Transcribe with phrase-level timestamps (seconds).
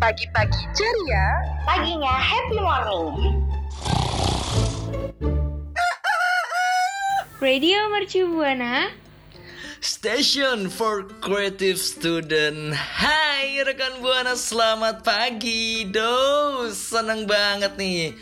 [0.00, 3.44] Pagi-pagi ceria, Paginya Happy Morning.
[7.36, 8.88] Radio Mercu Buana.
[9.84, 18.16] Station for Creative Student Hai rekan Buana selamat pagi Do seneng banget nih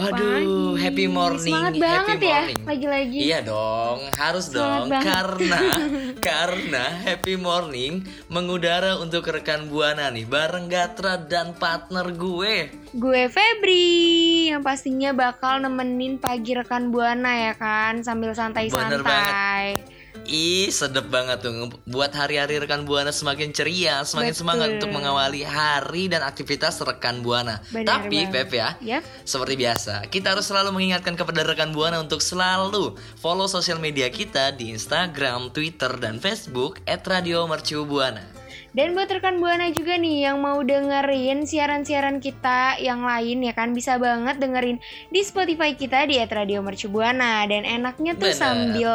[0.00, 0.80] Aduh Pagi.
[0.80, 2.60] happy morning Semangat happy banget ya, morning.
[2.64, 3.18] lagi-lagi.
[3.20, 5.04] Iya dong harus Semangat dong banget.
[5.04, 5.60] Karena
[6.30, 7.92] Karena happy morning
[8.32, 15.60] Mengudara untuk rekan Buana nih Bareng Gatra dan partner gue Gue Febri yang pastinya bakal
[15.60, 19.99] nemenin pagi rekan Buana ya kan sambil santai-santai.
[20.30, 24.40] Ih, sedep banget tuh buat hari-hari rekan Buana semakin ceria, semakin Betul.
[24.46, 27.58] semangat untuk mengawali hari dan aktivitas rekan Buana.
[27.74, 28.46] Benar Tapi banget.
[28.46, 29.02] Pep ya, Yap.
[29.26, 34.54] seperti biasa, kita harus selalu mengingatkan kepada rekan Buana untuk selalu follow sosial media kita
[34.54, 38.39] di Instagram, Twitter, dan Facebook @radiomercubuana.
[38.70, 43.70] Dan buat rekan Buana juga nih yang mau dengerin siaran-siaran kita yang lain ya kan
[43.70, 44.76] bisa banget dengerin
[45.08, 48.38] di Spotify kita di Radio Mercu Buana dan enaknya tuh Bener.
[48.38, 48.90] sambil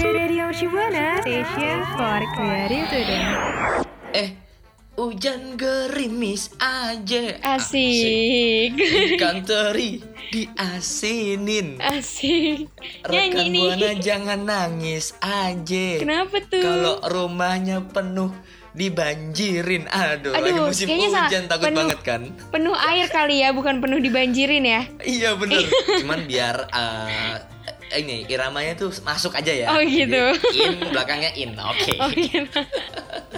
[0.00, 3.88] Radio Mercu Buana, station for creative student.
[4.12, 4.34] Eh,
[4.94, 7.38] hujan gerimis aja.
[7.40, 8.74] Asik.
[9.14, 11.78] Ikan teri diasinin.
[11.78, 12.66] Asik.
[13.04, 13.60] Nyanyi Rekan nih.
[13.60, 15.86] buana jangan nangis aja.
[15.96, 16.60] Kenapa tuh?
[16.60, 18.34] Kalau rumahnya penuh
[18.72, 19.86] dibanjirin.
[19.86, 21.22] Aduh, lagi Aduh, musim kayaknya salah.
[21.26, 22.22] hujan takut Penuh- banget kan?
[22.48, 24.82] Penuh air kali ya, bukan penuh dibanjirin ya.
[25.00, 25.66] Iya bener.
[26.00, 27.34] Cuman biar eh,
[27.96, 29.66] ini iramanya tuh masuk aja ya.
[29.74, 30.34] Oh, gitu.
[30.38, 31.50] Jadi, in belakangnya in.
[31.58, 31.94] Oke.
[31.98, 32.60] Oh gitu.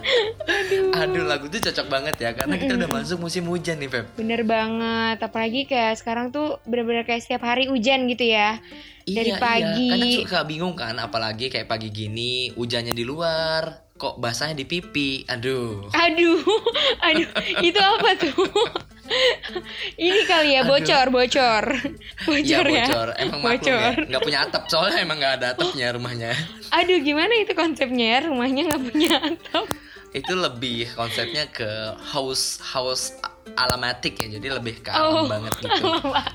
[1.02, 4.06] Aduh, lagu tuh cocok banget ya karena kita udah masuk musim hujan nih, Feb.
[4.18, 5.18] Bener banget.
[5.22, 8.58] Apalagi kayak sekarang tuh bener-bener kayak setiap hari hujan gitu ya.
[9.02, 9.88] Dari Iya, pagi.
[9.88, 9.92] Iya.
[9.96, 15.26] Kadang suka bingung kan, apalagi kayak pagi gini, hujannya di luar, kok basahnya di pipi.
[15.26, 15.90] Aduh.
[15.90, 16.38] Aduh,
[17.06, 17.28] aduh,
[17.62, 18.34] itu apa tuh?
[20.06, 20.70] Ini kali ya Aduh.
[20.72, 21.64] bocor, bocor,
[22.28, 22.86] Iya bocor ya.
[22.86, 23.92] bocor, emang maklum bocor.
[23.94, 26.32] ya, nggak punya atap soalnya emang nggak ada atapnya rumahnya.
[26.78, 28.18] Aduh, gimana itu konsepnya ya?
[28.26, 29.66] Rumahnya nggak punya atap.
[30.12, 31.68] Itu lebih konsepnya ke
[32.04, 33.16] house house
[33.52, 35.84] alamatik ya, jadi lebih ke alam Oh, banget gitu.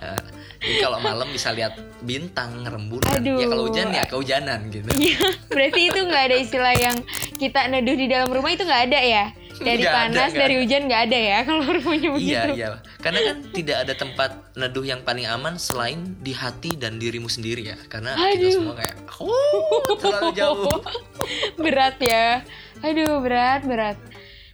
[0.02, 0.22] Eh,
[0.60, 3.10] jadi kalau malam bisa lihat bintang rembulan.
[3.12, 3.38] Aduh.
[3.38, 4.90] Ya kalau hujan ya kehujanan gitu.
[4.92, 6.98] Iya, berarti itu nggak ada istilah yang
[7.38, 9.26] kita neduh di dalam rumah itu nggak ada ya?
[9.58, 10.62] Dari ada, panas, nggak dari ada.
[10.62, 12.30] hujan nggak ada ya kalau rumahnya begitu.
[12.30, 12.70] Iya iya,
[13.02, 17.74] karena kan tidak ada tempat neduh yang paling aman selain di hati dan dirimu sendiri
[17.74, 18.54] ya, karena kita Aduh.
[18.54, 20.70] semua kayak, oh terlalu jauh.
[21.64, 22.46] berat ya.
[22.86, 23.98] Aduh, berat, berat.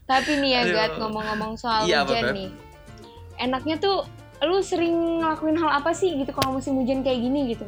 [0.03, 0.62] Tapi nih ya.
[0.72, 2.35] Gat, ngomong-ngomong soal Iya, apa, hujan Beb?
[2.35, 2.50] nih.
[3.40, 4.08] Enaknya tuh
[4.44, 7.64] lu sering ngelakuin hal apa sih gitu kalau musim hujan kayak gini gitu?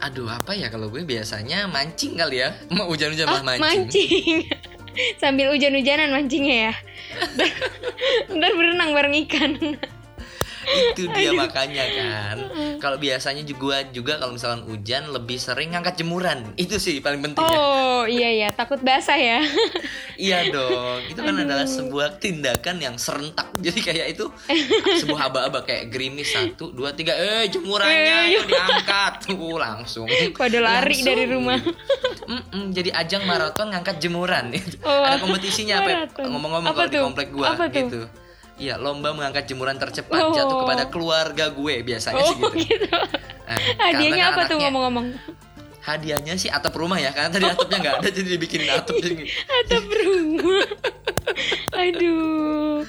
[0.00, 4.46] Aduh apa ya kalau gue biasanya mancing kali ya, mau hujan-hujan Ah, malah mancing.
[5.20, 6.74] Sambil hujan-hujanan mancingnya ya.
[8.36, 9.52] Ntar berenang bareng ikan.
[10.60, 12.36] Itu dia makanya kan.
[12.76, 16.52] Kalau biasanya juga juga kalau misalkan hujan lebih sering ngangkat jemuran.
[16.54, 19.40] Itu sih paling penting ya Oh, iya ya, takut basah ya.
[20.20, 21.04] iya dong.
[21.06, 23.48] Itu kan adalah sebuah tindakan yang serentak.
[23.64, 24.28] Jadi kayak itu
[25.00, 26.30] sebuah aba-aba kayak gerimis.
[26.30, 27.12] Satu dua tiga.
[27.12, 29.32] Eh jemurannya Eh, ayo diangkat.
[29.32, 30.08] Uh langsung.
[30.32, 31.06] Pada lari Langsung.
[31.06, 31.60] dari rumah.
[32.26, 34.52] Mm-mm, jadi ajang maraton ngangkat jemuran.
[34.80, 35.90] Oh, ada kompetisinya apa
[36.20, 37.76] ngomong-ngomong kalau di komplek gua Apa tuh?
[37.76, 38.00] gitu
[38.60, 40.30] Iya, lomba mengangkat jemuran tercepat Oh.
[40.30, 42.56] jatuh kepada keluarga gue biasanya Oh, sih gitu.
[42.60, 42.86] gitu.
[43.48, 43.58] Eh,
[43.88, 45.08] Hadiahnya apa tuh ngomong-ngomong?
[45.80, 49.84] hadiahnya sih atap rumah ya karena tadi atapnya nggak ada jadi dibikinin atap jadi atap
[49.88, 50.68] rumah.
[51.82, 52.84] Aduh.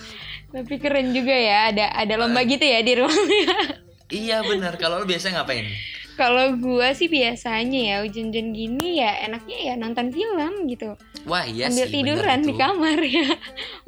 [0.51, 3.79] Tapi keren juga ya ada ada lomba gitu ya di rumahnya.
[4.11, 4.75] Iya benar.
[4.75, 5.71] Kalau lu biasanya ngapain?
[6.13, 10.99] Kalau gua sih biasanya ya hujan-hujan gini ya enaknya ya nonton film gitu.
[11.23, 13.31] Wah iya sambil sih tiduran di kamar ya.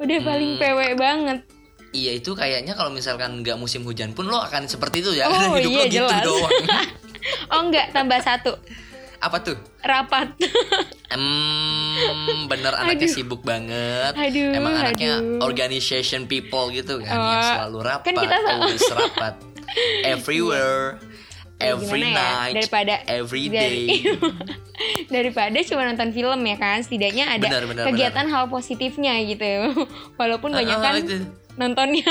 [0.00, 0.60] Udah paling Hmm.
[0.64, 1.38] PW banget
[1.94, 5.54] iya itu kayaknya kalau misalkan nggak musim hujan pun lo akan seperti itu ya Oh,
[5.56, 6.22] hidup iya, lo gitu jelas.
[6.22, 6.52] doang
[7.54, 8.52] oh enggak tambah satu
[9.16, 10.28] apa tuh rapat
[11.14, 13.14] Hmm, bener anaknya Aduh.
[13.14, 14.12] sibuk banget.
[14.12, 15.46] Aduh, Emang anaknya aduh.
[15.46, 19.34] organization people gitu kan, Oh, yang selalu rapat, kan kita always rapat,
[20.02, 20.98] everywhere,
[21.54, 24.10] Ya, every gimana ya, night, daripada every dari- day.
[25.06, 29.46] daripada cuma nonton film ya kan setidaknya ada Benar, benar, kegiatan hal positifnya gitu
[30.16, 31.22] walaupun banyak Ah, kan itu.
[31.54, 32.06] Nontonnya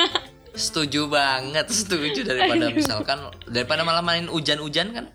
[0.53, 3.17] Setuju banget, setuju daripada misalkan
[3.49, 5.05] daripada malah main hujan-hujan kan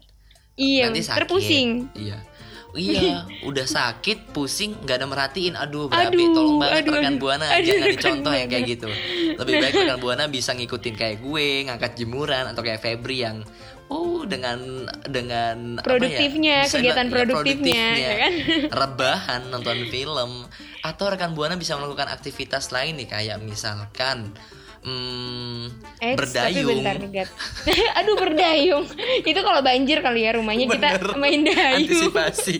[0.59, 1.19] iya nanti sakit.
[1.23, 2.19] terpusing Iya.
[2.77, 5.57] Iya, udah sakit, pusing, nggak ada merhatiin.
[5.57, 7.23] Aduh, berapi, Aduh, tolong banget aduh, rekan aduh.
[7.25, 8.89] buana, Aduh, jangan dicontoh yang kayak gitu.
[9.41, 13.41] Lebih baik rekan buana bisa ngikutin kayak gue, ngangkat jemuran atau kayak Febri yang
[13.89, 18.33] oh dengan dengan apa ya, Produktifnya, kegiatan ya, produktifnya, ya kan?
[18.69, 20.45] rebahan nonton film
[20.89, 24.33] atau rekan buana bisa melakukan aktivitas lain nih kayak misalkan
[24.81, 25.69] hmm,
[25.99, 27.29] Eh, tapi berdayung bentar nih, Gat.
[27.99, 28.87] Aduh, berdayung.
[29.21, 31.19] Itu kalau banjir kali ya rumahnya kita Bener.
[31.19, 31.85] main dayung.
[31.85, 32.57] antisipasi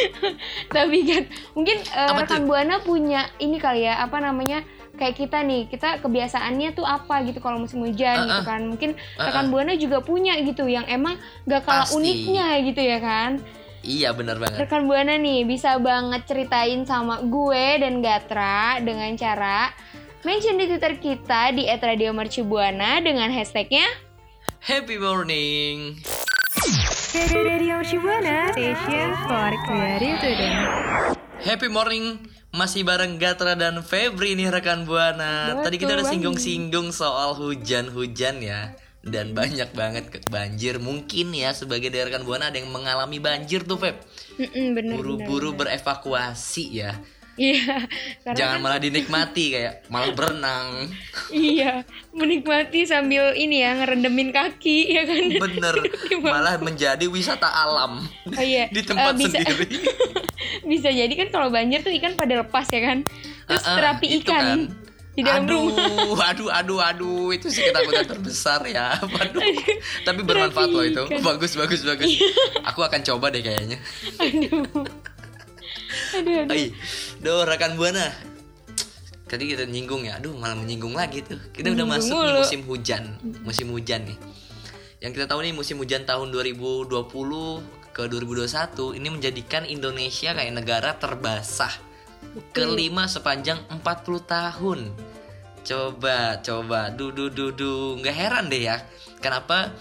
[0.76, 1.22] tapi kan
[1.52, 2.46] mungkin Apa rekan tuh?
[2.46, 4.62] buana punya ini kali ya apa namanya
[4.94, 8.28] kayak kita nih kita kebiasaannya tuh apa gitu kalau musim hujan Uh-uh.
[8.28, 9.26] gitu kan mungkin Uh-uh.
[9.26, 11.16] rekan buana juga punya gitu yang emang
[11.48, 11.96] gak kalah Pasti.
[11.96, 13.40] uniknya gitu ya kan
[13.84, 19.72] iya benar banget rekan buana nih bisa banget ceritain sama gue dan Gatra dengan cara
[20.26, 23.88] mention di Twitter kita di @radiomercubuana dengan hashtagnya
[24.64, 26.00] happy morning
[27.10, 30.58] Radio Station for Creative Student.
[31.42, 32.22] Happy morning
[32.54, 35.58] masih bareng Gatra dan Febri nih rekan Buana.
[35.58, 38.78] Betul Tadi kita udah singgung-singgung soal hujan-hujan ya.
[39.00, 40.76] Dan banyak banget ke- banjir.
[40.76, 43.96] Mungkin ya sebagai dari rekan Buana ada yang mengalami banjir tuh Feb.
[44.92, 46.92] Buru-buru berevakuasi ya.
[47.32, 47.88] Iya
[48.26, 50.92] Jangan kan- malah dinikmati kayak malah berenang.
[51.30, 55.24] Iya, menikmati sambil ini ya ngerendemin kaki ya kan.
[55.40, 55.74] Bener
[56.26, 59.72] Malah menjadi wisata alam Oh iya, Di tempat eh, bisa- sendiri.
[60.62, 62.98] Bisa jadi kan kalau banjir tuh ikan pada lepas ya kan.
[63.46, 64.36] Terus Ah, ah, terapi ikan.
[64.36, 64.58] kan.
[65.10, 66.28] Di dalam aduh, rumah.
[66.30, 68.94] Aduh, aduh, aduh, itu sih ketakutan terbesar ya.
[69.14, 69.42] Waduh.
[70.06, 71.02] Tapi bermanfaat loh itu.
[71.18, 72.14] Bagus, bagus, bagus.
[72.62, 73.82] Aku akan coba deh kayaknya.
[74.22, 74.86] Aduh.
[76.14, 76.70] Aduh, aduh.
[77.20, 78.14] Duh rekan buana.
[79.30, 81.38] Tadi kita nyinggung ya, aduh malah menyinggung lagi tuh.
[81.54, 82.42] Kita udah masuk mulu.
[82.42, 83.02] musim hujan,
[83.46, 84.18] musim hujan nih.
[84.98, 86.90] Yang kita tahu nih musim hujan tahun 2020
[87.94, 91.89] ke 2021 ini menjadikan Indonesia kayak negara terbasah
[92.54, 93.80] kelima sepanjang 40
[94.26, 94.80] tahun.
[95.60, 98.80] Coba, coba, dudu dudu, nggak heran deh ya,
[99.20, 99.76] kenapa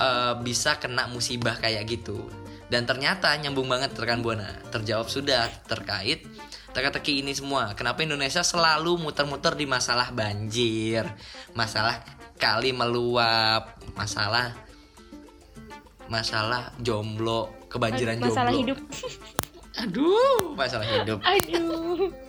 [0.00, 2.24] eh, bisa kena musibah kayak gitu.
[2.70, 6.22] Dan ternyata nyambung banget rekan buana, terjawab sudah terkait
[6.70, 7.74] teka-teki ini semua.
[7.74, 11.02] Kenapa Indonesia selalu muter-muter di masalah banjir,
[11.52, 11.98] masalah
[12.38, 14.54] kali meluap, masalah
[16.10, 18.60] masalah jomblo, kebanjiran Masalah jomblo.
[18.74, 18.78] hidup.
[19.78, 21.22] Aduh, masalah hidup.
[21.22, 22.10] Aduh.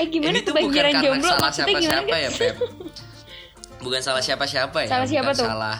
[0.00, 2.56] Eh gimana ini tuh bukan karena jomblo salah siapa-siapa ya, Pep.
[3.84, 4.88] Bukan salah siapa-siapa ya.
[4.88, 5.48] Salah siapa bukan tuh?
[5.52, 5.78] Salah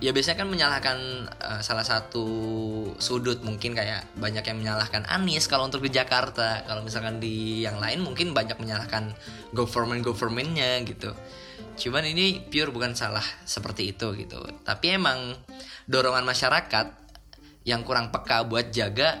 [0.00, 0.98] ya biasanya kan menyalahkan
[1.28, 2.24] eh, salah satu
[2.96, 7.76] sudut mungkin kayak banyak yang menyalahkan Anies kalau untuk di Jakarta kalau misalkan di yang
[7.76, 9.12] lain mungkin banyak menyalahkan
[9.52, 11.12] government governmentnya gitu
[11.76, 15.36] cuman ini pure bukan salah seperti itu gitu tapi emang
[15.84, 16.96] dorongan masyarakat
[17.68, 19.20] yang kurang peka buat jaga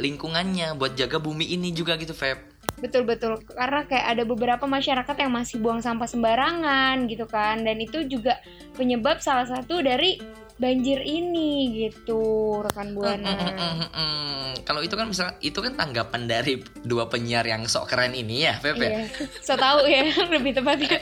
[0.00, 2.40] lingkungannya buat jaga bumi ini juga gitu Feb.
[2.80, 3.36] Betul betul.
[3.44, 7.60] Karena kayak ada beberapa masyarakat yang masih buang sampah sembarangan gitu kan.
[7.60, 8.40] Dan itu juga
[8.74, 10.16] penyebab salah satu dari
[10.60, 12.20] banjir ini gitu
[12.60, 13.16] rekan buana.
[13.16, 14.48] Mm, mm, mm, mm, mm.
[14.68, 18.60] Kalau itu kan misalkan itu kan tanggapan dari dua penyiar yang sok keren ini ya,
[18.60, 18.92] Feb ya.
[18.92, 19.02] Iya,
[19.40, 20.04] so tahu ya
[20.36, 21.00] lebih tepatnya.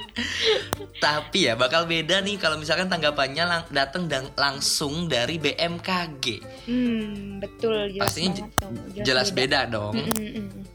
[1.04, 6.24] Tapi ya bakal beda nih kalau misalkan tanggapannya lang datang dan langsung dari BMKG.
[6.70, 9.94] Hmm, betul jelas Pastinya banget dong, Jelas beda dong.
[9.98, 10.71] Mm, mm, mm.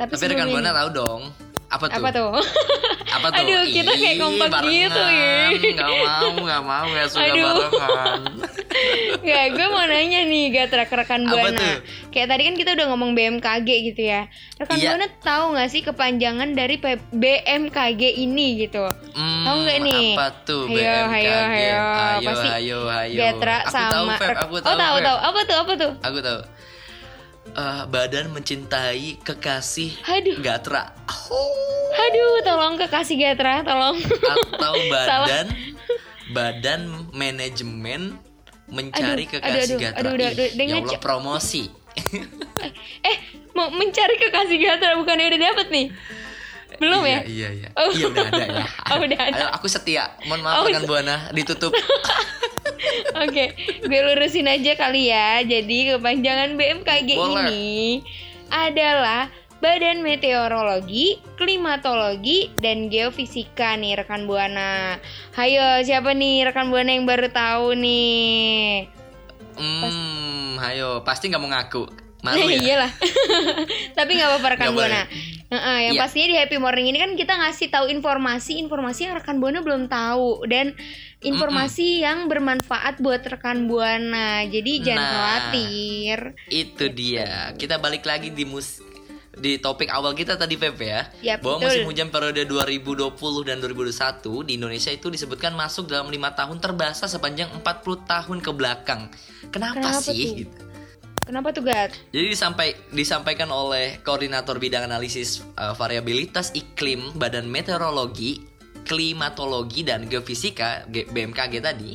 [0.00, 1.22] Tapi, Tapi rekan Buana tahu dong
[1.68, 1.96] Apa tuh?
[2.00, 2.30] Apa tuh?
[3.20, 3.42] Apa tuh?
[3.42, 5.50] Aduh, kita kayak kompak gitu ya.
[5.76, 7.46] Gak mau, gak mau, gak suka Aduh.
[7.68, 8.22] barengan.
[9.20, 10.44] Gak, gue mau nanya nih
[10.86, 11.74] ke rekan Buana tuh?
[12.10, 14.26] Kayak tadi kan kita udah ngomong BMKG gitu ya
[14.56, 14.94] Rekan Iya.
[14.94, 16.78] Buana tahu gak sih kepanjangan dari
[17.12, 20.06] BMKG ini gitu Hmm, Tahu nggak nih?
[20.14, 21.06] Apa tuh BMKG?
[21.12, 21.78] hayo, hayo.
[21.84, 23.18] Ayo, Pasti ayo, ayo.
[23.20, 25.04] Gatra sama tahu, Feb, aku Oh tahu, tahu Feb.
[25.04, 26.40] tahu Apa tuh apa tuh Aku tahu.
[27.60, 30.40] Eh, badan mencintai kekasih Aduh.
[30.40, 30.96] Gatra.
[31.28, 31.92] Oh.
[32.00, 35.28] Aduh tolong kekasih Gatra Tolong Atau Salah.
[35.28, 35.46] badan
[36.30, 36.80] badan
[37.12, 38.16] manajemen
[38.66, 40.00] mencari Aduh, kekasih aduh, aduh, Gatra.
[40.00, 41.62] aduh, udah- Ih, udah ya Allah promosi.
[43.02, 43.16] Eh
[43.52, 45.86] mau mencari kekasih Gatra Bukannya udah dapet nih
[46.80, 47.68] Belum iya, ya Iya, iya.
[47.76, 47.90] Oh.
[47.92, 48.66] Iya udah ada ya.
[48.90, 49.36] Oh, udah ada.
[49.36, 50.04] Ayo, aku setia.
[50.24, 51.72] Mohon maaf Oh, rekan Buana ditutup.
[53.22, 53.52] Oke,
[53.84, 55.44] gue lurusin aja kali ya.
[55.44, 57.52] Jadi kepanjangan BMKG Boleh.
[57.52, 58.00] ini
[58.48, 59.28] adalah
[59.60, 64.96] Badan Meteorologi, Klimatologi, dan Geofisika nih rekan Buana.
[65.36, 68.88] Hayo, siapa nih rekan Buana yang baru tahu nih?
[69.60, 71.84] Hmm, ayo, pasti nggak mau ngaku.
[72.24, 72.56] Malu ya.
[72.56, 72.92] Iyalah.
[73.92, 75.04] Tapi nggak apa-apa rekan boleh.
[75.50, 75.58] Buana.
[75.58, 76.00] Heeh, yang Iya.
[76.00, 80.46] pastinya di Happy Morning ini kan kita ngasih tahu informasi-informasi yang rekan Buana belum tahu
[80.46, 80.78] dan
[81.20, 84.46] informasi yang bermanfaat buat rekan Buana.
[84.46, 85.10] Jadi jangan Nah.
[85.10, 86.18] khawatir.
[86.46, 87.50] Itu dia.
[87.58, 88.78] Kita balik lagi di mus
[89.30, 91.02] di topik awal kita tadi Pepe ya.
[91.24, 91.66] Yap, bahwa betul.
[91.66, 97.08] musim hujan periode 2020 dan 2021 di Indonesia itu disebutkan masuk dalam lima tahun terbasah
[97.08, 99.08] sepanjang 40 tahun ke belakang.
[99.48, 100.14] Kenapa, Kenapa sih?
[100.20, 100.36] tuh?
[100.44, 100.69] Gitu.
[101.24, 101.94] Kenapa tuh Gat?
[102.10, 108.40] Jadi disampai, disampaikan oleh koordinator bidang analisis uh, variabilitas iklim Badan Meteorologi,
[108.84, 111.92] Klimatologi dan Geofisika BMKG tadi,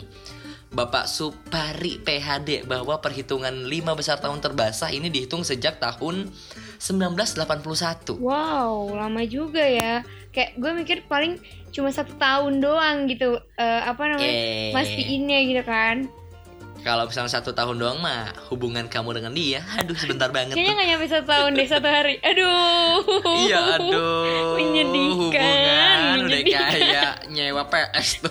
[0.76, 6.28] Bapak Supari PhD bahwa perhitungan 5 besar tahun terbasah ini dihitung sejak tahun
[6.84, 8.20] 1981.
[8.20, 10.04] Wow, lama juga ya.
[10.36, 11.40] Kayak gue mikir paling
[11.72, 13.40] cuma satu tahun doang gitu.
[13.56, 14.28] Eh, apa namanya?
[14.28, 14.76] Eh.
[14.76, 16.12] Mastiinnya gitu kan.
[16.86, 20.88] Kalau misalnya satu tahun doang mah hubungan kamu dengan dia, aduh sebentar banget Kayaknya nggak
[20.94, 22.16] nyampe satu tahun deh satu hari.
[22.22, 23.02] Aduh.
[23.42, 28.30] Iya aduh Menyedihkan, Hubungan udah kayak nyewa PS tuh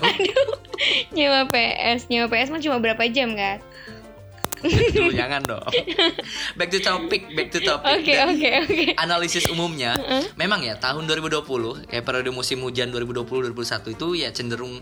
[1.19, 3.59] Nyewa PS, nyewa PS mah cuma berapa jam kan?
[4.63, 5.71] Aduh, jangan dong.
[6.59, 7.91] Back to topic, back to topic.
[7.91, 8.83] Oke oke oke.
[9.03, 9.99] Analisis umumnya,
[10.39, 14.79] memang ya tahun 2020 kayak periode musim hujan 2020 2021 itu ya cenderung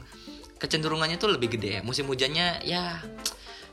[0.61, 1.81] kecenderungannya tuh lebih gede ya.
[1.81, 3.01] Musim hujannya ya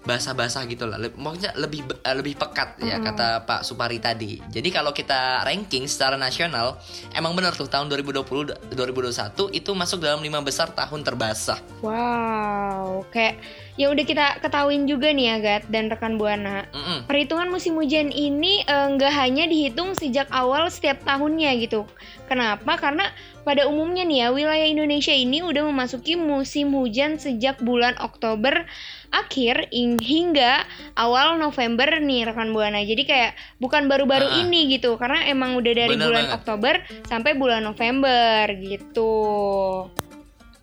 [0.07, 0.97] basah-basah gitu lah.
[0.99, 4.39] Maksudnya lebih eh, lebih pekat ya kata Pak Supari tadi.
[4.47, 6.79] Jadi kalau kita ranking secara nasional,
[7.11, 11.59] emang bener tuh tahun 2020 2021 itu masuk dalam lima besar tahun terbasah.
[11.83, 13.39] Wow, kayak
[13.79, 16.67] ya udah kita ketahuin juga nih ya Gat dan rekan Buana.
[16.75, 17.07] Mm-mm.
[17.07, 21.87] Perhitungan musim hujan ini eh, nggak hanya dihitung sejak awal setiap tahunnya gitu.
[22.27, 22.75] Kenapa?
[22.75, 23.07] Karena
[23.47, 28.67] pada umumnya nih ya wilayah Indonesia ini udah memasuki musim hujan sejak bulan Oktober
[29.09, 32.83] akhir ing- hingga awal November nih rekan Buana.
[32.83, 33.31] Jadi kayak
[33.63, 34.43] bukan baru-baru ah.
[34.43, 36.37] ini gitu karena emang udah dari Bener bulan banget.
[36.37, 36.73] Oktober
[37.07, 39.15] sampai bulan November gitu.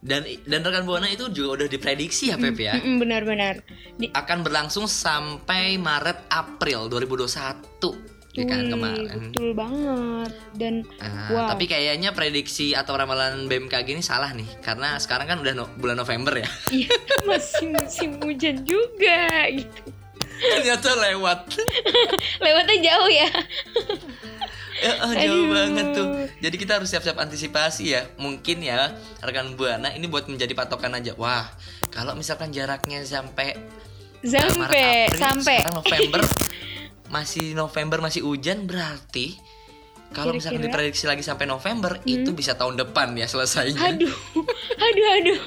[0.07, 2.79] Dan dan rekan buana itu juga udah diprediksi ya Pep ya.
[2.79, 3.59] Mm-mm, Benar-benar.
[3.93, 9.33] Di- akan berlangsung sampai Maret April 2021 ya kan kemarin.
[9.33, 10.31] Betul banget.
[10.55, 11.49] Dan Nah, wow.
[11.51, 15.97] Tapi kayaknya prediksi atau ramalan BMKG ini salah nih karena sekarang kan udah no- bulan
[15.97, 16.49] November ya.
[16.77, 16.95] Iya,
[17.25, 19.91] masih musim hujan juga gitu.
[20.37, 21.49] Ternyata lewat.
[22.45, 23.31] Lewatnya jauh ya.
[24.77, 25.53] Oh, jauh Aduh.
[25.57, 26.07] banget tuh.
[26.45, 28.03] Jadi kita harus siap-siap antisipasi ya.
[28.21, 28.93] Mungkin ya
[29.25, 31.17] rekan buana ini buat menjadi patokan aja.
[31.17, 31.49] Wah,
[31.89, 33.57] kalau misalkan jaraknya sampai
[34.27, 36.21] Sampai Maret, April, sampai November
[37.15, 39.39] masih November masih hujan berarti
[40.15, 43.91] kalau misalkan diprediksi lagi sampai November itu bisa tahun depan ya selesainya.
[43.91, 44.15] Aduh,
[44.87, 45.41] aduh, aduh.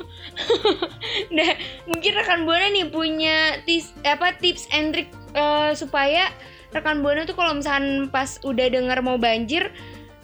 [1.36, 1.52] nah,
[1.88, 6.28] mungkin rekan buana nih punya tips apa tips and trick eh, supaya
[6.70, 9.74] rekan buana tuh kalau misalkan pas udah dengar mau banjir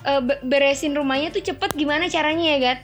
[0.04, 2.80] be- beresin rumahnya tuh cepet gimana caranya ya, Gat?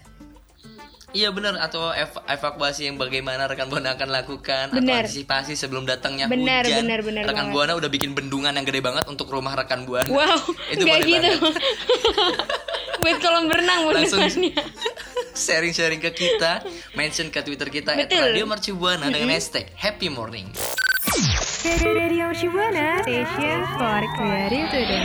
[1.12, 5.04] Iya benar atau ev- evakuasi yang bagaimana rekan buana akan lakukan Benar.
[5.04, 6.88] atau antisipasi sebelum datangnya Benar, hujan.
[6.88, 7.54] benar, benar rekan banget.
[7.54, 10.08] buana udah bikin bendungan yang gede banget untuk rumah rekan buana.
[10.08, 10.40] Wow,
[10.74, 11.32] Itu boleh gitu.
[13.02, 14.24] Buat kolam berenang Langsung
[15.36, 16.64] sharing-sharing ke kita,
[16.96, 18.32] mention ke Twitter kita Betul.
[18.32, 20.48] Radio Mercu Buana dengan hashtag Happy Morning.
[21.12, 25.04] Radio Shibuana, station for creative today.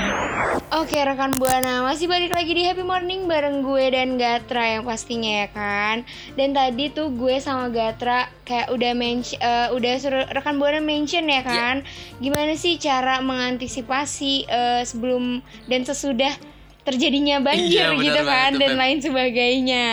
[0.71, 5.43] Oke rekan Buana, masih balik lagi di Happy Morning bareng gue dan Gatra yang pastinya
[5.43, 6.07] ya kan.
[6.39, 11.27] Dan tadi tuh gue sama Gatra kayak udah mention, eh, udah suruh rekan Buana mention
[11.27, 11.83] ya kan.
[12.23, 16.39] Gimana sih cara mengantisipasi eh, sebelum dan sesudah
[16.87, 18.79] terjadinya banjir Iya, gitu kan banget dan Beb.
[18.79, 19.87] lain sebagainya.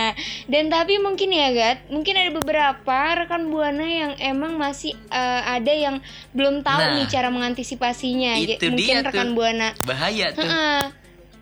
[0.45, 5.69] Dan tapi mungkin ya Gat, mungkin ada beberapa rekan buana yang emang masih eh, ada
[5.69, 5.97] yang
[6.31, 8.37] belum tahu Nah, nih cara mengantisipasinya.
[8.37, 9.35] Itu mungkin dia rekan tuh.
[9.35, 10.81] buana bahaya tuh Heeh.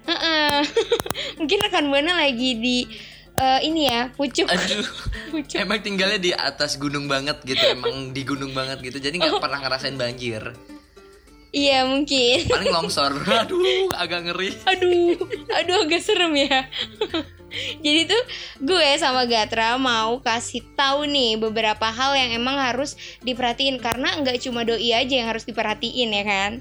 [0.03, 0.57] Heeh.
[1.37, 2.77] mungkin rekan buana lagi di
[3.33, 4.87] eh, ini ya pucuk aduh
[5.31, 9.37] pucuk emang tinggalnya di atas gunung banget gitu emang di gunung banget gitu jadi nggak
[9.37, 10.41] pernah ngerasain banjir
[11.51, 12.47] iya mungkin.
[12.47, 13.13] Paling longsor.
[13.45, 14.55] Aduh agak ngeri.
[14.67, 15.15] Aduh
[15.51, 16.67] aduh agak serem ya.
[17.83, 18.23] Jadi tuh
[18.63, 22.95] gue sama Gatra mau kasih tahu nih beberapa hal yang emang harus
[23.27, 23.83] diperhatiin.
[23.83, 26.51] Karena nggak cuma doi aja yang harus diperhatiin ya kan?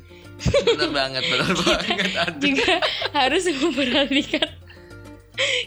[0.40, 2.10] Bener banget bener banget.
[2.26, 2.40] Aduh.
[2.42, 2.74] juga
[3.14, 4.59] harus memperhatikan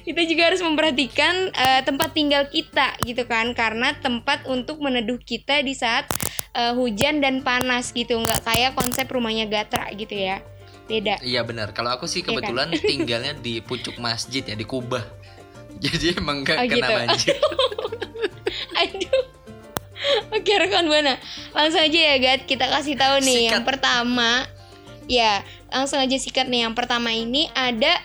[0.04, 5.60] kita juga harus memperhatikan eh, tempat tinggal kita gitu kan karena tempat untuk meneduh kita
[5.60, 6.08] di saat
[6.52, 10.40] eh, hujan dan panas gitu nggak kayak konsep rumahnya Gatra gitu ya
[10.84, 11.72] beda Iya benar.
[11.72, 12.32] Kalau aku sih Iya kan?
[12.36, 15.00] kebetulan tinggalnya di pucuk masjid ya di Kubah.
[15.84, 16.92] Jadi emang gak Oh, kena gitu.
[16.94, 17.38] banjir.
[18.74, 19.24] aduh
[20.30, 21.16] oke rekan buana
[21.52, 23.68] langsung aja ya Gat kita kasih tahu nih yang Sikat.
[23.70, 24.44] pertama
[25.06, 27.98] ya langsung aja sikat nih yang pertama ini ada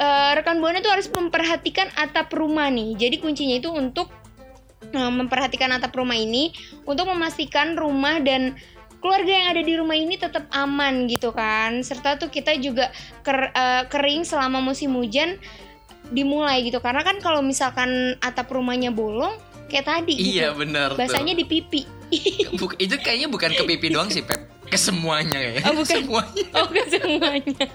[0.00, 4.08] eh, rekan buana tuh harus memperhatikan atap rumah nih jadi kuncinya itu untuk
[4.90, 6.56] eh, memperhatikan atap rumah ini
[6.88, 8.56] untuk memastikan rumah dan
[9.00, 12.88] keluarga yang ada di rumah ini tetap aman gitu kan serta tuh kita juga
[13.20, 15.36] ker- eh, kering selama musim hujan
[16.10, 19.36] dimulai gitu karena kan kalau misalkan atap rumahnya bolong
[19.70, 20.88] kayak tadi iya gitu benar.
[20.96, 20.98] tuh.
[20.98, 21.86] basahnya di pipi
[22.58, 24.50] Buk- itu kayaknya bukan ke pipi doang sih Pep.
[24.70, 25.62] Ke semuanya kayaknya.
[25.66, 25.98] Oh, bukan.
[25.98, 26.44] Semuanya.
[26.58, 27.66] oh ke semuanya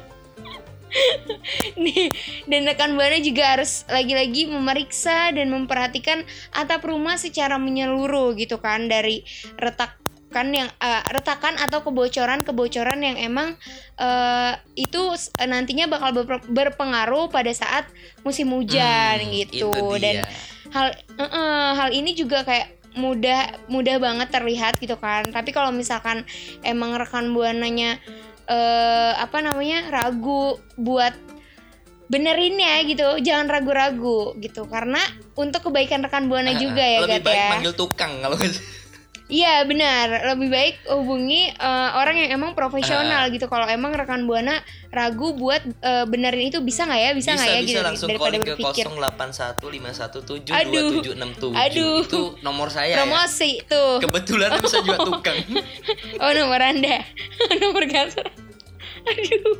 [1.83, 2.11] nih
[2.47, 8.87] dan rekan buana juga harus lagi-lagi memeriksa dan memperhatikan atap rumah secara menyeluruh gitu kan
[8.87, 9.23] dari
[9.55, 13.55] retakan yang eh, retakan atau kebocoran-kebocoran yang emang
[13.97, 17.87] eh, itu s- nantinya bakal berpe- berpengaruh pada saat
[18.23, 19.71] musim hujan Hmm, gitu.
[19.71, 20.25] itu dan
[20.71, 25.27] hal eh, eh, hal ini juga kayak mudah mudah banget terlihat gitu kan.
[25.27, 26.23] Tapi kalau misalkan
[26.63, 27.99] emang rekan buananya
[28.45, 31.13] eh apa namanya ragu buat
[32.05, 33.17] benerin ya gitu.
[33.19, 34.69] Jangan ragu-ragu gitu.
[34.69, 35.01] Karena
[35.33, 37.49] untuk kebaikan rekan buana Ah, juga ya Lebih Gat baik ya.
[37.49, 38.37] manggil tukang kalau
[39.31, 40.35] iya benar.
[40.35, 43.49] Lebih baik hubungi eh, orang yang emang profesional gitu.
[43.49, 44.61] Kalau emang rekan buana
[44.93, 47.11] ragu buat eh, benerin itu bisa nggak ya?
[47.13, 47.69] Bisa nggak ya bisa.
[47.69, 47.81] gitu?
[47.81, 48.85] Langsung daripada calling ke berpikir.
[50.45, 51.53] 081517272767 Aduh.
[51.55, 51.97] Aduh.
[52.05, 53.03] itu nomor saya ya.
[53.03, 54.01] promosi tuh.
[54.01, 55.37] Kebetulan bisa juga tukang.
[56.21, 57.01] Oh nomor anda.
[57.61, 58.27] Nomor kantor
[59.05, 59.57] Aduh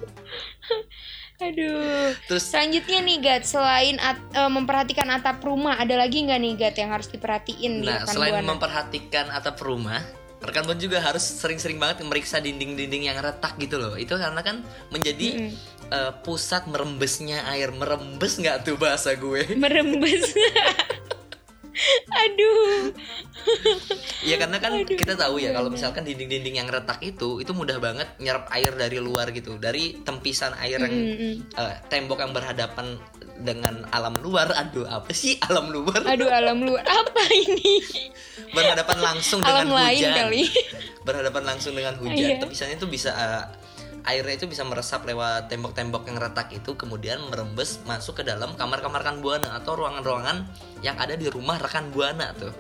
[1.36, 6.54] Aduh Terus Selanjutnya nih Gat Selain at- eh, memperhatikan atap rumah Ada lagi nggak nih
[6.56, 8.48] Gat yang harus diperhatiin di Nah, rekan selain Buana?
[8.50, 10.00] memperhatikan atap rumah,
[10.40, 13.96] rekan buana juga harus sering-sering banget meriksa dinding-dinding yang retak gitu loh.
[13.96, 15.52] Itu karena kan menjadi Mm-mm.
[15.90, 17.70] eh, pusat merembesnya air.
[17.70, 19.56] Merembes nggak tuh bahasa gue?
[19.56, 20.32] Merembes
[22.24, 22.92] Aduh
[24.22, 28.08] Iya karena kan kita tahu ya kalau misalkan dinding-dinding yang retak itu itu mudah banget
[28.18, 31.34] nyerap air dari luar gitu, dari tempisan air yang Mm-mm.
[31.54, 32.98] eh, tembok yang berhadapan
[33.38, 34.50] dengan alam luar.
[34.56, 36.02] Aduh, apa sih alam luar?
[36.08, 37.84] Aduh alam luar Apa ini
[38.56, 40.16] berhadapan langsung Alam dengan lain hujan.
[40.16, 40.42] kali
[41.04, 42.42] berhadapan langsung dengan hujan Iya.
[42.42, 43.44] tepisannya itu bisa eh,
[44.06, 49.02] airnya itu bisa meresap lewat tembok-tembok yang retak itu kemudian merembes masuk ke dalam kamar-kamar
[49.02, 50.46] rekan buana atau ruangan-ruangan
[50.86, 52.54] yang ada di rumah rekan buana tuh.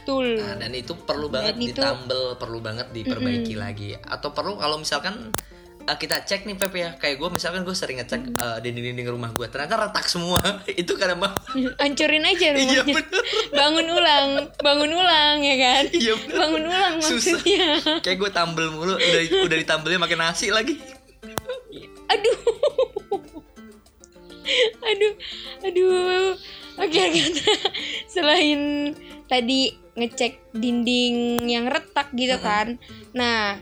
[0.00, 0.40] Betul.
[0.40, 3.94] Nah, dan itu perlu banget Dan itu- ditambel perlu banget diperbaiki lagi.
[4.00, 5.32] Atau perlu kalau misalkan
[5.90, 6.90] eh, kita cek nih Pep ya.
[6.96, 10.38] Kayak gue misalkan gue sering ngecek eh, dinding-dinding rumah gue ternyata retak semua.
[10.80, 11.34] Itu karena mah
[11.82, 12.82] Hancurin aja iya rumahnya.
[12.86, 13.22] bener.
[13.58, 14.28] Bangun ulang.
[14.58, 15.82] Bangun ulang ya kan?
[15.90, 16.36] Iya bener.
[16.38, 17.36] Bangun ulang Susah.
[17.38, 17.66] maksudnya.
[18.00, 18.94] Kayak gue tambel mulu.
[18.94, 20.78] Udah udah ditambelnya makin nasi lagi.
[22.10, 22.38] Aduh.
[24.82, 25.14] Aduh.
[25.62, 26.30] Aduh.
[26.80, 27.22] Oke oke.
[28.08, 28.92] Selain
[29.26, 32.80] tadi ngecek dinding yang retak gitu kan.
[33.12, 33.58] Nah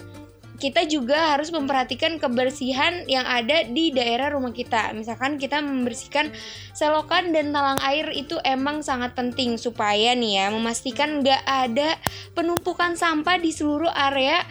[0.59, 4.91] kita juga harus memperhatikan kebersihan yang ada di daerah rumah kita.
[4.91, 6.35] Misalkan kita membersihkan
[6.75, 11.95] selokan dan talang air itu emang sangat penting supaya nih ya memastikan nggak ada
[12.35, 14.43] penumpukan sampah di seluruh area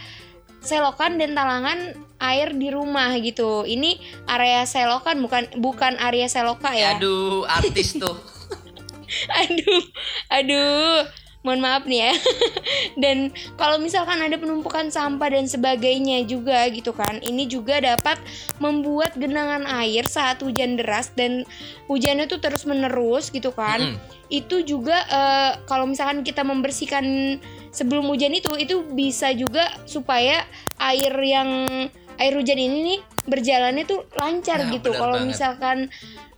[0.64, 3.68] selokan dan talangan air di rumah gitu.
[3.68, 4.00] Ini
[4.32, 6.96] area selokan bukan bukan area seloka ya.
[6.96, 8.16] aduh artis tuh
[9.44, 9.84] aduh,
[10.32, 11.27] aduh.
[11.48, 12.14] Mohon maaf nih ya.
[13.08, 18.20] dan kalau misalkan ada penumpukan sampah dan sebagainya juga gitu kan, ini juga dapat
[18.60, 21.48] membuat genangan air saat hujan deras dan
[21.88, 23.96] hujannya tuh terus menerus gitu kan.
[23.96, 24.28] Mm-mm.
[24.28, 27.40] Itu juga eh, kalau misalkan kita membersihkan
[27.72, 30.44] sebelum hujan itu, itu bisa juga supaya
[30.84, 31.48] air yang
[32.18, 34.90] air hujan ini nih berjalannya tuh lancar Nah, gitu.
[34.92, 35.88] Kalau misalkan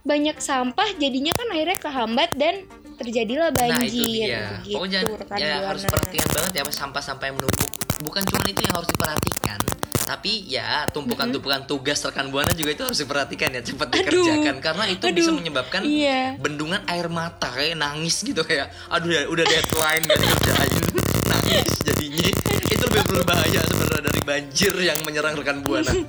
[0.04, 2.68] banyak sampah jadinya kan akhirnya kehambat dan
[3.00, 4.28] terjadilah Nah banjir itu dia.
[4.60, 4.76] gitu.
[4.76, 7.70] Pokoknya rekan ya harus perhatian banget ya sampah-sampah yang menumpuk.
[8.00, 9.60] Bukan cuma itu yang harus diperhatikan,
[10.06, 14.00] tapi ya tumpukan-tumpukan tugas rekan buana juga itu harus diperhatikan ya cepat Aduh.
[14.00, 15.38] dikerjakan karena itu bisa Aduh.
[15.38, 16.22] menyebabkan Iya.
[16.38, 20.84] bendungan air mata kayak nangis gitu kayak aduh ya udah deadline gak dikerjain
[21.32, 22.26] nangis jadinya
[22.66, 25.92] itu lebih berbahaya sebenarnya dari banjir yang menyerang rekan buana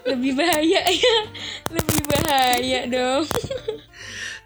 [0.00, 1.16] Lebih bahaya ya.
[1.70, 3.24] Lebih bahaya dong.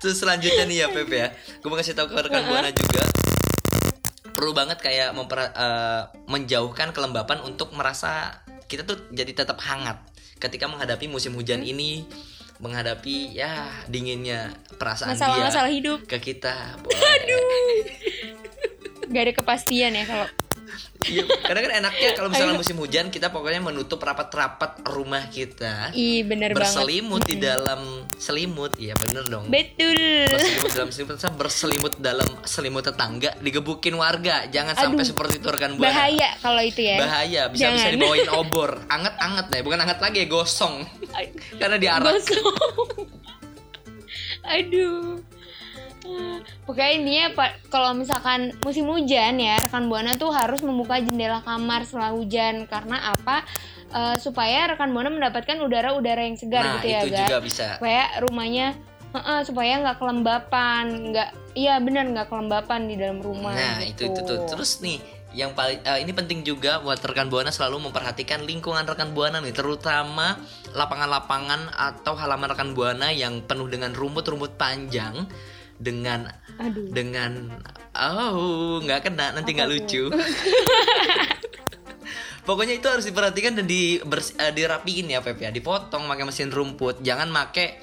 [0.04, 1.28] Terus selanjutnya nih ya Pepe ya.
[1.64, 3.08] Gue mau kasih tahu ke rekan Buana juga.
[4.36, 8.36] Perlu banget kayak memper- eh, menjauhkan kelembapan untuk merasa
[8.68, 9.96] kita tuh jadi tetap hangat
[10.36, 12.04] Ketika menghadapi musim hujan ini
[12.60, 15.98] Menghadapi ya dinginnya perasaan Masalah-masalah dia hidup.
[16.04, 16.52] ke kita.
[16.84, 17.88] Boleh.
[19.04, 20.26] Gak ada kepastian ya kalau
[21.04, 26.24] Iya, Karena kan enaknya kalau misalnya musim hujan Kita pokoknya menutup rapat-rapat rumah kita Ih
[26.24, 26.64] bener banget.
[26.72, 27.80] Berselimut di dalam
[28.16, 30.30] selimut Iya bener dong Betul.
[30.30, 35.10] berselimut dalam selimut saya berselimut dalam selimut tetangga digebukin warga jangan sampai Aduh.
[35.12, 36.96] seperti itu rekan buana Bahaya kalau itu ya.
[36.98, 40.74] bahaya bisa bisa dibawain obor anget anget deh bukan anget lagi ya gosong
[41.56, 42.54] karena diarak Gosong.
[44.56, 45.20] Aduh.
[46.04, 46.38] Ah,
[46.68, 47.26] Pokoknya intinya
[47.72, 53.16] kalau misalkan musim hujan ya rekan buana tuh harus membuka jendela kamar setelah hujan karena
[53.16, 53.44] apa?
[53.94, 57.20] Eh, supaya rekan buana mendapatkan udara-udara yang segar nah gitu ya, itu Gar.
[57.24, 58.66] juga bisa Supaya rumahnya
[59.14, 63.54] Heeh, supaya nggak kelembapan, nggak, iya benar nggak kelembapan di dalam rumah.
[63.54, 64.10] nah itu gitu.
[64.10, 64.98] itu tuh terus nih
[65.34, 69.54] yang paling eh, ini penting juga buat rekan buana selalu memperhatikan lingkungan rekan buana nih
[69.54, 70.34] terutama
[70.74, 75.26] lapangan-lapangan atau halaman rekan buana yang penuh dengan rumput-rumput panjang
[75.78, 76.90] dengan Aduh.
[76.90, 77.50] dengan
[77.94, 80.10] oh nggak kena nanti nggak lucu.
[82.48, 85.50] pokoknya itu harus diperhatikan dan di bers- eh, dirapiin ya Pep ya.
[85.50, 87.00] Dipotong pakai mesin rumput.
[87.00, 87.80] Jangan pakai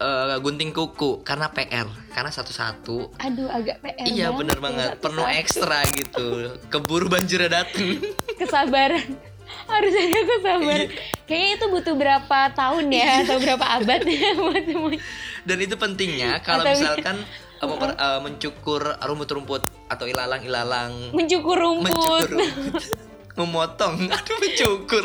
[0.00, 3.18] eh, gunting kuku karena PR karena satu-satu.
[3.22, 4.04] Aduh, agak PR.
[4.06, 4.98] iya bener banget.
[4.98, 6.58] penuh ekstra gitu.
[6.68, 8.02] Keburu banjirnya dateng.
[8.40, 9.33] Kesabaran
[9.64, 10.98] harus ada kesabaran Iya.
[11.24, 15.00] kayaknya itu butuh berapa tahun ya atau berapa abad ya buat semuanya.
[15.42, 17.16] Dan itu pentingnya kalau Atau- misalkan
[17.60, 21.12] eh, memper- eh, mencukur rumput-rumput atau ilalang-ilalang.
[21.12, 21.90] Mencukur rumput.
[21.90, 22.84] Mencukur rumput.
[23.34, 24.06] memotong.
[24.14, 25.04] Aduh mencukur.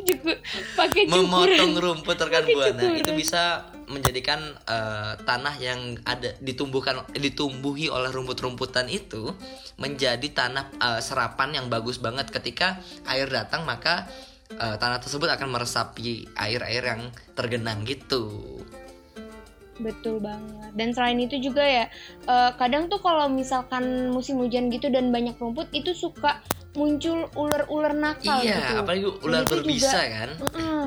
[0.00, 0.36] Cukur.
[0.76, 3.00] Pakai memotong rumput rekan buana cukuran.
[3.00, 9.34] itu bisa menjadikan eh, tanah yang ada ditumbuhkan ditumbuhi oleh rumput-rumputan itu
[9.76, 12.32] menjadi tanah eh, serapan yang bagus banget.
[12.32, 14.08] Ketika air datang maka
[14.56, 17.02] eh, tanah tersebut akan meresapi air-air yang
[17.36, 18.60] tergenang gitu.
[19.80, 20.70] Betul banget.
[20.76, 21.84] Dan selain itu juga ya
[22.28, 26.40] eh, kadang tuh kalau misalkan musim hujan gitu dan banyak rumput itu suka
[26.72, 30.86] muncul ular-ular nakal iya gitu apalagi Dan ular berbisa juga- kan Heeh.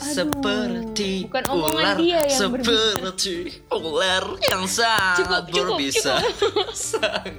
[0.00, 2.72] Aduh, seperti bukan ular dia yang berbisa.
[2.96, 3.34] seperti
[3.70, 6.68] ular yang sangat Cukup, cukup, berbisa cukup.
[6.72, 7.36] Sangat.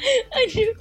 [0.32, 0.72] aduh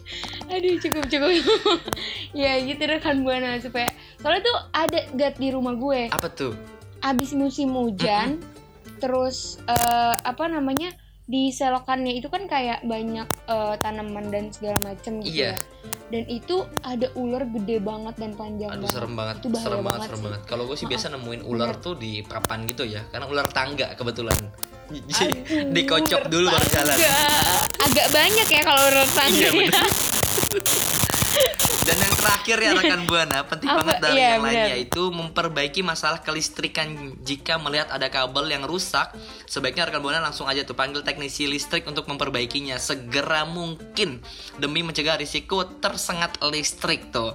[0.48, 1.32] aduh cukup cukup
[2.40, 6.56] ya gitu rekan buana supaya soalnya tuh ada gat di rumah gue apa tuh
[7.02, 8.40] abis musim hujan
[8.98, 10.96] terus eh, apa namanya
[11.30, 15.54] di selokannya itu kan kayak banyak eh, tanaman dan segala macam gitu Iya.
[15.54, 15.62] ya
[16.10, 19.78] dan itu ada ular gede banget dan panjang Aduh banget serem banget, itu bahaya serem
[19.78, 20.42] banget, banget serem banget.
[20.44, 21.86] Kalau gue sih biasa nemuin ular bener.
[21.86, 24.40] tuh di papan gitu ya, karena ular tangga kebetulan.
[24.90, 26.98] Aduh, Dikocok dulu baru jalan.
[27.80, 29.82] agak banyak ya kalau ular tangga Iya, ya.
[31.90, 33.82] Dan yang terakhir ya rekan buana, penting Apa?
[33.82, 34.72] banget dari Iya, yang lain bener.
[34.78, 36.86] yaitu memperbaiki masalah kelistrikan
[37.26, 39.10] jika melihat ada kabel yang rusak,
[39.50, 44.22] sebaiknya rekan buana langsung aja tuh panggil teknisi listrik untuk memperbaikinya segera mungkin
[44.62, 47.34] demi mencegah risiko tersengat listrik tuh.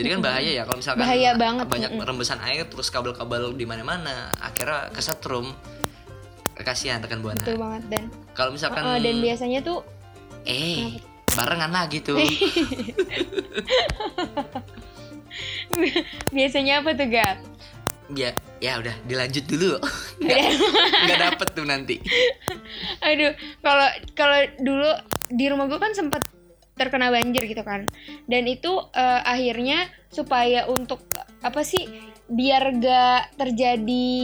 [0.00, 4.32] Jadi kan bahaya ya kalau misalkan Bahaya banget, banyak rembesan air terus kabel-kabel di mana-mana,
[4.40, 5.52] akhirnya kesetrum.
[6.56, 7.38] Kasihan rekan buana.
[7.38, 9.78] betul banget dan Kalau misalkan Heeh, dan biasanya tuh
[10.42, 10.98] eh
[11.36, 12.16] barengan lagi tuh.
[16.34, 17.38] biasanya apa tuh gat
[18.16, 19.78] ya ya udah dilanjut dulu
[20.24, 20.38] nggak
[21.06, 22.00] nggak dapet tuh nanti
[23.04, 23.32] Aduh,
[23.64, 24.90] kalau kalau dulu
[25.32, 26.24] di rumah gue kan sempat
[26.78, 27.90] terkena banjir gitu kan.
[28.28, 31.02] Dan itu eh, akhirnya supaya untuk
[31.42, 31.88] apa sih
[32.28, 34.20] biar gak terjadi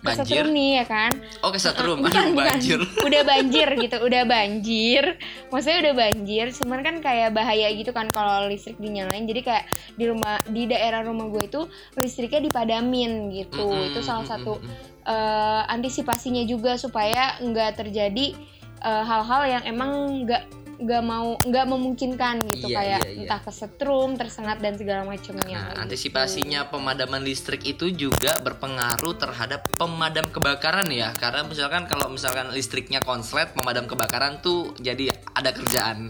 [0.00, 0.44] Banjir?
[0.48, 1.12] nih ya kan.
[1.44, 5.04] oke setrum Bukan, banjir Udah banjir gitu, udah banjir.
[5.52, 9.28] Maksudnya udah banjir, cuman kan kayak bahaya gitu kan kalau listrik dinyalain.
[9.28, 9.64] Jadi kayak
[9.96, 11.60] di rumah di daerah rumah gue itu
[12.00, 13.68] listriknya dipadamin gitu.
[13.68, 14.56] Mm-mm, itu salah satu
[15.04, 18.32] eh, antisipasinya juga supaya nggak terjadi
[18.80, 23.20] eh, hal-hal yang emang nggak nggak mau nggak memungkinkan gitu Iya, kayak iya, iya.
[23.28, 25.80] entah kesetrum tersengat dan segala macamnya Nah, gitu.
[25.84, 31.12] antisipasinya pemadaman listrik itu juga berpengaruh terhadap pemadam kebakaran ya.
[31.12, 36.08] Karena misalkan kalau misalkan listriknya konslet, pemadam kebakaran tuh jadi ada kerjaan.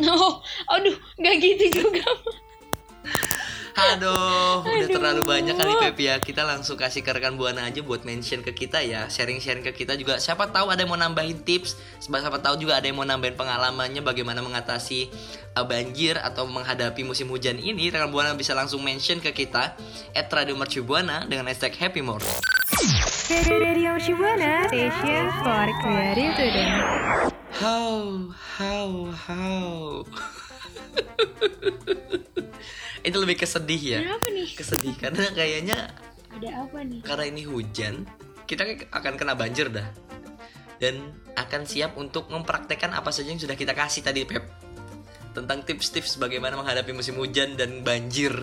[0.08, 0.40] oh
[0.72, 2.02] aduh nggak gitu juga
[3.72, 4.92] Aduh, udah Aduh.
[4.92, 6.14] terlalu banyak kali Pep ya.
[6.20, 9.96] Kita langsung kasih ke rekan Buana aja buat mention ke kita ya, sharing-sharing ke kita
[9.96, 10.20] juga.
[10.20, 14.04] Siapa tahu ada yang mau nambahin tips, siapa tahu juga ada yang mau nambahin pengalamannya
[14.04, 15.08] bagaimana mengatasi
[15.56, 17.88] uh, banjir atau menghadapi musim hujan ini.
[17.88, 19.72] Rekan Buana bisa langsung mention ke kita
[20.12, 22.20] at Radio Mercu Buana dengan hashtag Happy More.
[23.32, 26.72] Radio Shibuana Station for Creative Today.
[27.56, 30.04] How, how, how.
[33.02, 33.98] Itu lebih kesedih ya.
[34.02, 34.48] Kenapa nih?
[34.54, 35.76] Kesedih karena kayaknya
[36.32, 37.00] Ada apa nih?
[37.02, 37.94] karena ini hujan,
[38.46, 39.86] kita akan kena banjir dah.
[40.78, 40.98] Dan
[41.34, 44.42] akan siap untuk mempraktekkan apa saja yang sudah kita kasih tadi Pep.
[45.32, 48.34] Tentang tips-tips bagaimana menghadapi musim hujan dan banjir.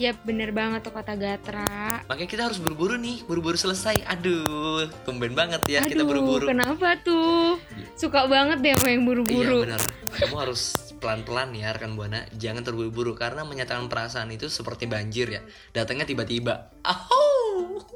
[0.00, 2.00] Ya bener banget tuh kata Gatra.
[2.08, 4.00] Makanya kita harus buru-buru nih, buru-buru selesai.
[4.08, 6.44] Aduh, tumben banget ya kita Aduh, buru-buru.
[6.48, 7.60] kenapa tuh?
[8.00, 9.60] Suka banget deh sama yang buru-buru.
[9.60, 9.82] Iya benar.
[10.16, 12.28] Kamu harus pelan-pelan ya rekan buana.
[12.36, 15.40] Jangan terburu-buru karena menyatakan perasaan itu seperti banjir ya.
[15.72, 16.70] Datangnya tiba-tiba.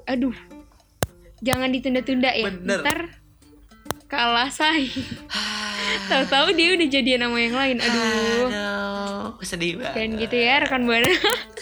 [0.08, 0.34] Aduh,
[1.44, 2.48] jangan ditunda-tunda ya.
[2.48, 2.80] Bener.
[2.80, 2.98] Ntar
[4.08, 4.88] kalah say.
[6.10, 7.76] Tahu-tahu dia udah jadian sama yang lain.
[7.78, 9.94] Aduh, Aduh, sedih banget.
[9.94, 11.06] dan gitu ya rekan buana.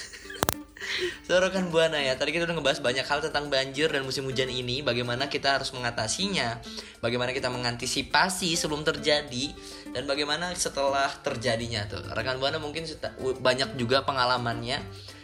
[1.27, 4.51] So, rekan buana ya, tadi kita udah ngebahas banyak hal tentang banjir dan musim hujan
[4.51, 6.61] ini, bagaimana kita harus mengatasinya,
[7.01, 9.55] bagaimana kita mengantisipasi sebelum terjadi,
[9.93, 12.03] dan bagaimana setelah terjadinya tuh.
[12.13, 12.85] Rekan buana mungkin
[13.41, 14.81] banyak juga pengalamannya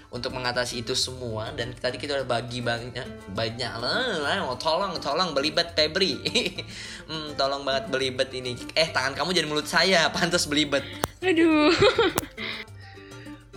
[0.09, 5.76] untuk mengatasi itu semua dan tadi kita udah bagi banyak banyak lah tolong tolong belibet
[5.76, 6.16] Febri
[7.12, 10.81] hmm, tolong banget belibet ini eh tangan kamu jadi mulut saya pantas belibet
[11.20, 11.74] Aduh.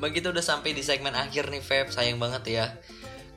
[0.02, 2.66] Bang kita udah sampai di segmen akhir nih Feb, sayang banget ya.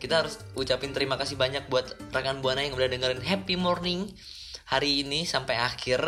[0.00, 4.08] Kita harus ucapin terima kasih banyak buat rekan Buana yang udah dengerin Happy Morning
[4.64, 6.00] hari ini sampai akhir.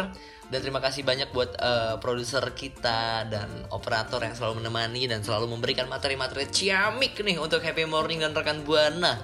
[0.49, 5.53] Dan terima kasih banyak buat eh, produser kita dan operator yang selalu menemani dan selalu
[5.53, 9.21] memberikan materi-materi ciamik nih untuk Happy Morning dan rekan Buana.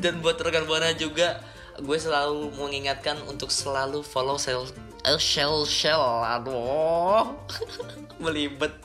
[0.00, 1.44] Dan buat rekan Buana juga
[1.76, 4.68] gue selalu mengingatkan untuk selalu follow sel
[5.04, 7.32] eh, shell shell aduh
[8.22, 8.76] melibet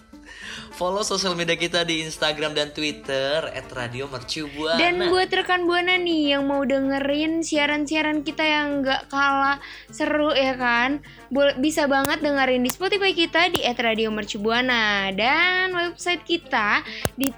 [0.77, 4.77] follow sosial media kita di Instagram dan Twitter @radiomercubuana.
[4.77, 9.57] Dan buat rekan buana nih yang mau dengerin siaran-siaran kita yang nggak kalah
[9.89, 11.01] seru ya kan,
[11.57, 16.85] bisa banget dengerin di Spotify kita di @radiomercubuana dan website kita
[17.17, 17.33] di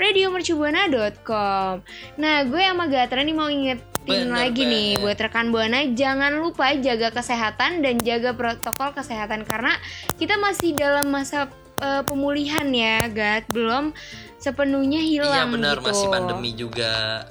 [0.00, 1.74] www.radiomercubuana.com.
[2.16, 5.02] Nah, gue sama Gatra nih mau ingetin Bener lagi nih banget.
[5.04, 9.76] buat rekan buana jangan lupa jaga kesehatan dan jaga protokol kesehatan karena
[10.16, 11.52] kita masih dalam masa
[11.84, 13.44] eh, pemulihan ya, Gat.
[13.52, 13.92] Belum
[14.40, 15.92] sepenuhnya Iya hilang benar gitu.
[15.92, 17.28] masih pandemi juga.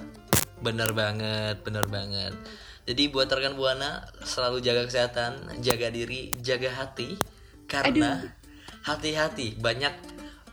[0.62, 2.38] Bener banget, bener banget.
[2.86, 7.18] Jadi buat rekan Buana selalu jaga kesehatan, jaga diri, jaga hati
[7.70, 8.34] karena
[8.82, 9.94] hati-hati banyak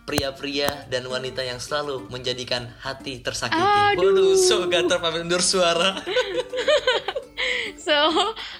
[0.07, 3.59] pria-pria dan wanita yang selalu menjadikan hati tersakiti.
[3.59, 4.15] Aduh.
[4.15, 4.65] Waduh, so
[5.03, 5.99] pamit undur suara.
[7.87, 7.95] So,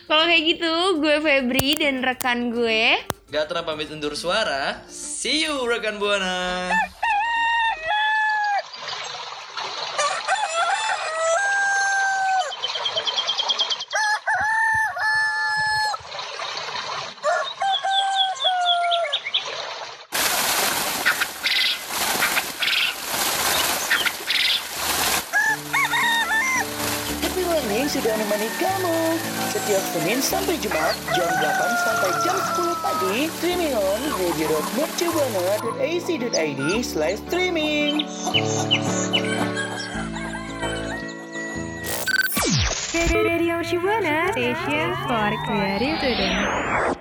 [0.07, 2.95] kalau kayak gitu, gue Febri dan rekan gue
[3.27, 4.87] Gatra pamit undur suara.
[4.87, 6.71] See you rekan Buana.
[27.27, 28.99] Happy Morning sudah menemani kamu
[29.51, 34.01] Setiap Senin sampai Jumat Jam 8 sampai jam 10 pagi Streaming on
[36.57, 38.07] radio.mercubuana.ac.id Slash streaming
[43.25, 46.96] Radio Shibuana Station for Creative Today.